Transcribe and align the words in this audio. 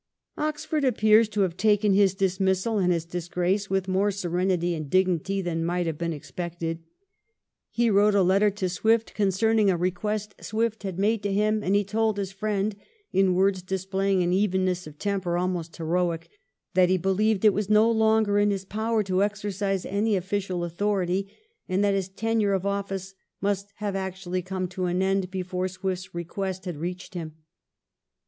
Oxford 0.35 0.83
appears 0.83 1.29
to 1.29 1.41
have 1.41 1.55
taken 1.55 1.93
his 1.93 2.15
dismissal 2.15 2.79
and 2.79 2.91
his 2.91 3.05
disgrace 3.05 3.69
with 3.69 3.87
more 3.87 4.09
serenity 4.09 4.73
and 4.73 4.89
dignity 4.89 5.43
than 5.43 5.63
might 5.63 5.85
have 5.85 5.99
been 5.99 6.11
expected. 6.11 6.79
He 7.69 7.87
wrote 7.91 8.15
a 8.15 8.23
letter 8.23 8.49
to 8.49 8.67
Swift 8.67 9.13
concerning 9.13 9.69
a 9.69 9.77
request 9.77 10.33
Swift 10.41 10.81
had 10.81 10.97
made 10.97 11.21
to 11.21 11.31
him, 11.31 11.61
and 11.63 11.75
he 11.75 11.83
told 11.83 12.17
his 12.17 12.31
friend, 12.31 12.75
in 13.13 13.35
words 13.35 13.61
displaying 13.61 14.23
an 14.23 14.33
evenness 14.33 14.87
of 14.87 14.97
temper 14.97 15.37
almost 15.37 15.77
heroic, 15.77 16.29
that 16.73 16.89
he 16.89 16.97
believed 16.97 17.45
it 17.45 17.53
was 17.53 17.69
no 17.69 17.87
longer 17.91 18.39
in 18.39 18.49
his 18.49 18.65
power 18.65 19.03
to 19.03 19.21
exercise 19.21 19.85
any 19.85 20.15
official 20.15 20.63
authority, 20.63 21.31
and 21.69 21.83
that 21.83 21.93
his 21.93 22.09
tenure 22.09 22.53
of 22.53 22.65
office 22.65 23.13
must 23.39 23.71
have 23.75 23.95
actually 23.95 24.41
come 24.41 24.67
to 24.67 24.85
an 24.85 25.03
end 25.03 25.29
before 25.29 25.67
Swift's 25.67 26.15
request 26.15 26.65
had 26.65 26.77
reached 26.77 27.13
him. 27.13 27.35